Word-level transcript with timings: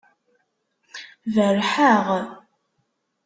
Berrḥeɣ. 1.33 2.05